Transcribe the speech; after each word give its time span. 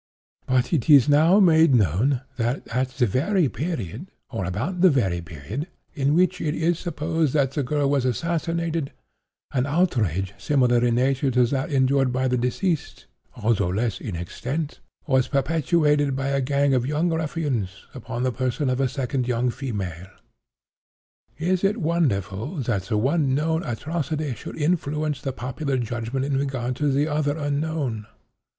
But 0.47 0.73
it 0.73 0.89
is 0.89 1.07
now 1.07 1.39
made 1.39 1.75
known 1.75 2.21
that, 2.37 2.67
at 2.69 2.89
the 2.89 3.05
very 3.05 3.47
period, 3.47 4.09
or 4.31 4.45
about 4.45 4.81
the 4.81 4.89
very 4.89 5.21
period, 5.21 5.67
in 5.93 6.15
which 6.15 6.41
it 6.41 6.55
is 6.55 6.79
supposed 6.79 7.33
that 7.35 7.51
the 7.51 7.61
girl 7.61 7.87
was 7.87 8.03
assassinated, 8.03 8.93
an 9.51 9.67
outrage 9.67 10.33
similar 10.39 10.83
in 10.83 10.95
nature 10.95 11.29
to 11.29 11.45
that 11.45 11.71
endured 11.71 12.11
by 12.11 12.27
the 12.27 12.35
deceased, 12.35 13.05
although 13.35 13.67
less 13.69 14.01
in 14.01 14.15
extent, 14.15 14.79
was 15.05 15.27
perpetuated, 15.27 16.15
by 16.15 16.29
a 16.29 16.41
gang 16.41 16.73
of 16.73 16.87
young 16.87 17.11
ruffians, 17.13 17.85
upon 17.93 18.23
the 18.23 18.31
person 18.31 18.71
of 18.71 18.81
a 18.81 18.89
second 18.89 19.27
young 19.27 19.51
female. 19.51 20.09
Is 21.37 21.63
it 21.63 21.77
wonderful 21.77 22.55
that 22.61 22.85
the 22.89 22.97
one 22.97 23.35
known 23.35 23.61
atrocity 23.63 24.33
should 24.33 24.57
influence 24.59 25.21
the 25.21 25.31
popular 25.31 25.77
judgment 25.77 26.25
in 26.25 26.37
regard 26.37 26.75
to 26.77 26.91
the 26.91 27.07
other 27.07 27.37
unknown? 27.37 28.07